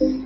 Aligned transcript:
Hi, 0.00 0.25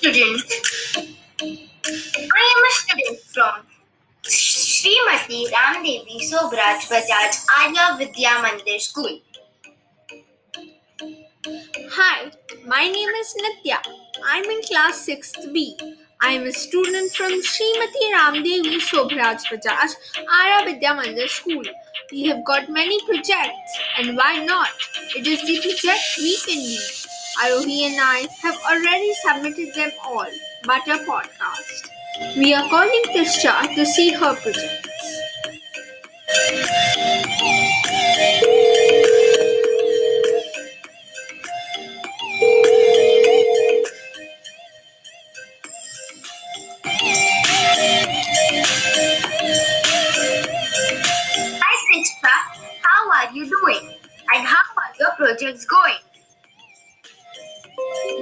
student. 0.00 0.42
I 2.36 2.42
am 2.52 2.62
a 2.68 2.72
student 2.80 3.18
from 3.32 3.56
Srimati 4.24 5.40
Ramdevi 5.54 6.20
Sobhraj 6.28 6.86
Bajaj 6.92 7.34
Arya 7.58 7.98
Vidya 7.98 8.30
Mandir 8.44 8.80
School. 8.80 9.20
Hi, 11.96 12.30
my 12.66 12.84
name 12.96 13.12
is 13.20 13.34
Nitya. 13.42 13.78
I'm 14.24 14.44
in 14.44 14.62
class 14.62 15.06
6th 15.06 15.52
B. 15.52 15.76
I 16.22 16.32
am 16.32 16.46
a 16.46 16.52
student 16.52 17.12
from 17.12 17.32
Srimati 17.52 18.06
Ramdevi 18.16 18.80
Sobhraj 18.88 19.46
Bajaj 19.52 19.96
Arya 20.38 20.64
Vidya 20.64 20.94
Mandir 21.02 21.28
School. 21.28 21.62
We 22.10 22.24
have 22.28 22.42
got 22.46 22.70
many 22.70 22.98
projects, 23.04 23.78
and 23.98 24.16
why 24.16 24.42
not? 24.46 24.70
It 25.14 25.26
is 25.26 25.40
the 25.42 25.60
project 25.60 26.04
we 26.16 26.38
can 26.46 26.58
lead. 26.58 26.99
Arohi 27.38 27.82
and 27.86 27.96
I 28.00 28.26
have 28.42 28.56
already 28.68 29.12
submitted 29.24 29.74
them 29.74 29.92
all, 30.04 30.26
but 30.64 30.86
a 30.88 30.98
podcast. 31.04 31.88
We 32.36 32.52
are 32.54 32.68
calling 32.68 33.02
Tischa 33.14 33.74
to 33.74 33.86
see 33.86 34.10
her 34.12 34.34
projects. 34.34 34.88
Hi 51.62 51.74
Sixta, 51.88 52.34
how 52.82 53.10
are 53.12 53.32
you 53.32 53.46
doing? 53.48 53.94
And 54.34 54.46
how 54.46 54.62
are 54.76 54.92
your 54.98 55.10
projects 55.16 55.64
going? 55.64 56.09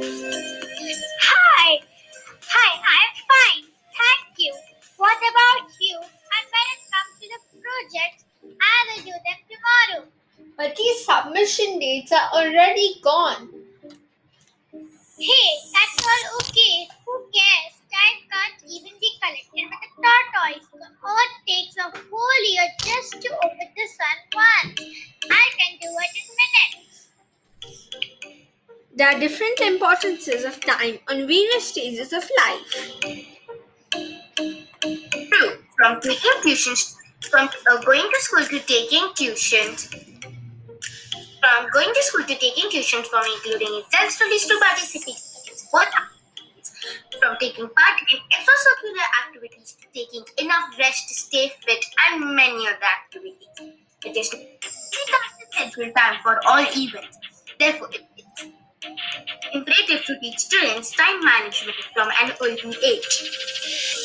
Hi. 0.00 1.80
Hi, 2.50 2.70
I'm 2.78 3.14
fine. 3.32 3.64
Thank 3.98 4.38
you. 4.38 4.54
What 4.96 5.16
about 5.18 5.70
you? 5.80 5.96
And 5.96 6.44
when 6.54 6.66
it 6.74 6.82
comes 6.86 7.12
to 7.20 7.26
the 7.34 7.40
projects, 7.58 8.24
I 8.60 8.76
will 8.86 9.02
do 9.02 9.10
them 9.10 9.40
tomorrow. 9.50 10.06
But 10.56 10.76
these 10.76 11.04
submission 11.04 11.80
dates 11.80 12.12
are 12.12 12.30
already 12.32 13.00
gone. 13.02 13.48
Hey, 15.18 15.50
that's 15.72 16.06
all 16.06 16.38
okay. 16.42 16.88
Who 17.04 17.26
cares? 17.34 17.77
Are 29.08 29.18
different 29.18 29.58
importances 29.60 30.44
of 30.44 30.60
time 30.60 30.98
on 31.08 31.26
various 31.26 31.68
stages 31.68 32.12
of 32.12 32.22
life. 32.40 32.70
True. 33.90 35.52
From 35.76 36.00
taking 36.00 36.36
tuitions, 36.42 36.94
from 37.30 37.48
uh, 37.70 37.80
going 37.82 38.02
to 38.02 38.20
school 38.20 38.44
to 38.44 38.58
taking 38.60 39.08
tuitions, 39.16 39.88
from 41.40 41.70
going 41.72 41.94
to 41.94 42.02
school 42.02 42.24
to 42.26 42.34
taking 42.34 42.68
tuitions, 42.68 43.06
from 43.06 43.24
including 43.36 43.82
self 43.90 44.10
studies 44.10 44.46
to 44.46 44.58
participating 44.60 45.14
in 45.14 45.56
sport 45.56 45.88
from 47.20 47.36
taking 47.40 47.68
part 47.68 47.96
in 48.12 48.18
extracurricular 48.36 49.08
activities 49.24 49.76
to 49.80 49.86
taking 49.94 50.24
enough 50.38 50.78
rest 50.78 51.08
to 51.08 51.14
stay 51.14 51.52
fit, 51.66 51.84
and 52.10 52.36
many 52.36 52.68
other 52.68 52.90
activities. 53.00 53.48
It 54.04 54.16
is 54.16 54.28
schedule 55.50 55.92
time 55.96 56.20
for 56.22 56.38
all 56.46 56.60
events. 56.60 57.18
Therefore, 57.58 57.88
it 57.92 58.04
imperative 59.52 60.04
to 60.04 60.18
teach 60.20 60.38
students 60.38 60.94
time 60.96 61.24
management 61.24 61.76
from 61.94 62.08
an 62.22 62.32
early 62.40 62.76
age. 62.84 63.06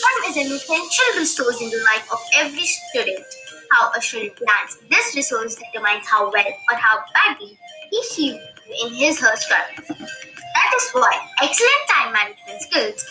Time 0.03 0.31
is 0.31 0.38
an 0.38 0.51
essential 0.51 1.09
resource 1.17 1.61
in 1.61 1.69
the 1.69 1.84
life 1.94 2.07
of 2.11 2.19
every 2.38 2.66
student. 2.66 3.25
How 3.72 3.91
a 3.97 4.01
student 4.01 4.35
plans 4.35 4.78
this 4.89 5.16
resource 5.16 5.56
determines 5.56 6.07
how 6.07 6.31
well 6.31 6.53
or 6.72 6.75
how 6.75 7.03
badly 7.13 7.57
he 7.89 8.03
she 8.13 8.39
in 8.83 8.94
his 8.94 9.19
her 9.19 9.35
studies. 9.35 9.88
That 9.88 10.73
is 10.75 10.91
why 10.91 11.19
excellent 11.41 11.83
time 11.89 12.13
management 12.13 12.62
skills 12.62 13.06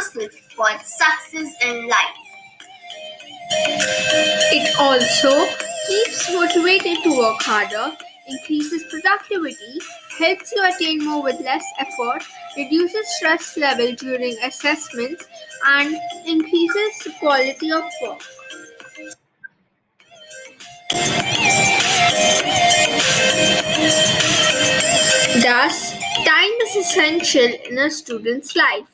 skills 0.00 0.34
for 0.54 0.66
success 0.78 1.54
in 1.62 1.88
life. 1.88 2.16
It 4.52 4.78
also 4.78 5.46
keeps 5.88 6.32
motivated 6.32 7.02
to 7.04 7.16
work 7.16 7.40
harder, 7.42 7.96
increases 8.28 8.84
productivity, 8.90 9.80
helps 10.18 10.52
you 10.52 10.64
attain 10.64 11.04
more 11.04 11.22
with 11.22 11.40
less 11.40 11.64
effort, 11.78 12.22
reduces 12.56 13.06
stress 13.16 13.56
level 13.56 13.94
during 13.94 14.36
assessments, 14.42 15.26
and 15.66 15.96
increases 16.26 16.98
the 17.04 17.12
quality 17.20 17.70
of 17.70 17.84
work. 18.02 18.22
Thus, 25.42 25.92
time 26.24 26.52
is 26.62 26.76
essential 26.76 27.52
in 27.68 27.78
a 27.78 27.90
student's 27.90 28.56
life. 28.56 28.88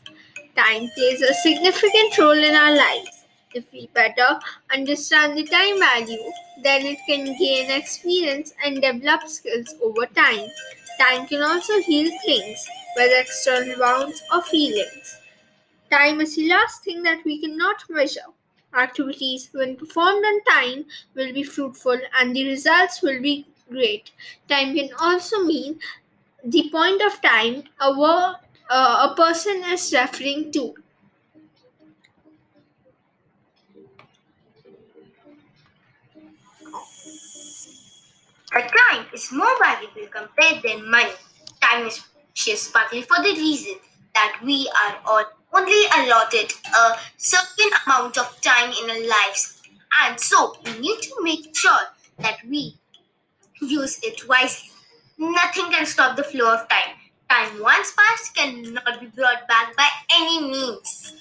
Time 0.56 0.88
plays 0.94 1.22
a 1.22 1.32
significant 1.34 2.18
role 2.18 2.32
in 2.32 2.54
our 2.54 2.74
lives. 2.74 3.24
If 3.54 3.70
we 3.72 3.88
better 3.94 4.40
understand 4.72 5.36
the 5.36 5.44
time 5.44 5.78
value, 5.78 6.32
then 6.62 6.86
it 6.86 6.98
can 7.06 7.36
gain 7.38 7.70
experience 7.70 8.52
and 8.64 8.80
develop 8.82 9.28
skills 9.28 9.74
over 9.82 10.06
time. 10.06 10.48
Time 11.00 11.26
can 11.26 11.42
also 11.42 11.80
heal 11.80 12.10
things, 12.26 12.66
whether 12.96 13.16
external 13.16 13.78
wounds 13.78 14.22
or 14.32 14.42
feelings. 14.42 15.16
Time 15.90 16.20
is 16.20 16.34
the 16.34 16.48
last 16.48 16.82
thing 16.82 17.02
that 17.04 17.24
we 17.24 17.40
cannot 17.40 17.84
measure. 17.88 18.26
Activities, 18.74 19.48
when 19.52 19.76
performed 19.76 20.24
on 20.24 20.42
time, 20.44 20.86
will 21.14 21.32
be 21.32 21.44
fruitful 21.44 21.98
and 22.18 22.34
the 22.34 22.48
results 22.48 23.00
will 23.02 23.20
be 23.22 23.46
great. 23.70 24.10
Time 24.48 24.74
can 24.74 24.90
also 24.98 25.44
mean 25.44 25.78
the 26.44 26.68
point 26.70 27.02
of 27.02 27.20
time 27.22 27.64
a, 27.80 27.98
word, 27.98 28.36
uh, 28.70 29.08
a 29.10 29.14
person 29.16 29.62
is 29.64 29.92
referring 29.92 30.52
to. 30.52 30.74
Time 38.52 39.06
is 39.14 39.32
more 39.32 39.58
valuable 39.58 40.06
compared 40.10 40.62
than 40.62 40.90
money. 40.90 41.12
Time 41.60 41.86
is 41.86 42.02
precious 42.34 42.70
partly 42.70 43.02
for 43.02 43.16
the 43.22 43.32
reason 43.32 43.76
that 44.14 44.38
we 44.44 44.70
are 44.84 44.98
all 45.06 45.24
only 45.54 45.84
allotted 45.98 46.52
a 46.74 46.98
certain 47.16 47.70
amount 47.86 48.18
of 48.18 48.40
time 48.40 48.70
in 48.82 48.90
our 48.90 49.08
lives. 49.08 49.62
And 50.02 50.18
so 50.18 50.56
we 50.64 50.78
need 50.78 51.00
to 51.02 51.14
make 51.22 51.54
sure 51.56 51.80
that 52.18 52.38
we 52.48 52.76
use 53.60 54.00
it 54.02 54.28
wisely. 54.28 54.70
Nothing 55.18 55.70
can 55.70 55.86
stop 55.86 56.16
the 56.16 56.24
flow 56.24 56.54
of 56.54 56.68
time. 56.68 56.96
Time 57.28 57.62
once 57.62 57.92
passed 57.96 58.34
cannot 58.34 59.00
be 59.00 59.06
brought 59.06 59.46
back 59.48 59.76
by 59.76 59.88
any 60.16 60.42
means. 60.42 61.14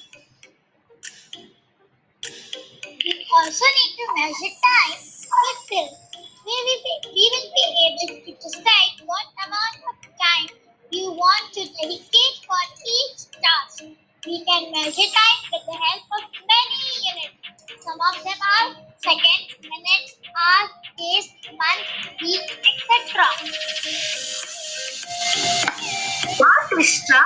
We 3.04 3.26
also 3.34 3.66
need 3.66 3.96
to 3.98 4.06
measure 4.16 4.56
time 4.64 5.11
pills. 5.70 5.98
We 6.46 6.56
will, 6.66 6.82
be, 6.84 6.94
we 7.14 7.26
will 7.34 7.50
be 7.54 7.66
able 7.86 8.26
to 8.26 8.32
decide 8.42 8.96
what 9.06 9.26
amount 9.46 9.78
of 9.90 9.96
time 10.18 10.48
we 10.92 11.08
want 11.10 11.54
to 11.54 11.62
dedicate 11.66 12.36
for 12.44 12.62
each 12.84 13.30
task. 13.40 13.84
We 14.26 14.44
can 14.46 14.72
measure 14.72 15.10
time 15.10 15.42
with 15.54 15.66
the 15.66 15.78
help 15.78 16.04
of 16.18 16.24
many 16.46 16.82
units. 17.12 17.84
Some 17.84 18.00
of 18.00 18.24
them 18.24 18.40
are 18.42 18.76
seconds, 18.98 19.56
minutes, 19.62 20.18
hours, 20.34 20.72
days, 20.98 21.28
months, 21.54 21.90
weeks, 22.22 22.54
etc. 22.54 23.26
Wow, 26.40 26.48
Krishna, 26.70 27.22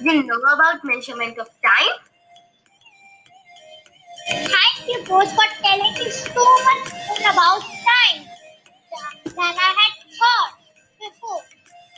you 0.00 0.22
know 0.24 0.40
about 0.52 0.84
measurement 0.84 1.38
of 1.38 1.48
time? 1.62 1.96
Thank 4.28 4.88
you 4.88 5.04
both 5.06 5.30
for 5.32 5.48
telling 5.62 5.92
me 5.94 6.10
so 6.10 6.44
much 6.64 7.03
it's 7.16 7.20
about 7.20 7.60
time 7.62 8.24
than 9.24 9.36
I 9.38 9.74
had 9.78 9.94
thought 10.18 10.54
before. 10.98 11.42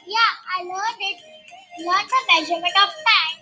Yeah, 0.06 0.32
I 0.56 0.62
learned 0.62 1.00
it, 1.00 1.18
learned 1.86 2.08
the 2.10 2.20
measurement 2.32 2.76
of 2.82 2.90
time. 3.08 3.36